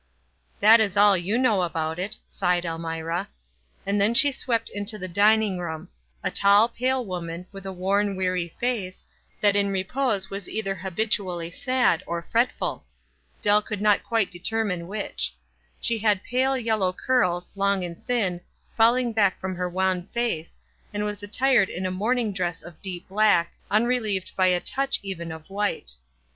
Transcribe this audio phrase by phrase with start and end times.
[0.61, 3.29] "That is all you know about it," sighed El mira.
[3.85, 5.89] And then she swept into the dining room—
[6.23, 9.05] a tall, pale woman, with a worn, weary face,
[9.41, 12.83] that in repose was either habitually sad or fretful.
[13.43, 15.35] Dell could not quite determine which.
[15.79, 18.41] She had pale, yellow curls, long ana thin,
[18.75, 19.01] fall 298 WISE ASTD OTHERWISE.
[19.01, 20.59] ing back from her wan face,
[20.95, 25.31] and was attired in a morning dress of deep black, unrelieved by a touch even
[25.31, 25.93] of white.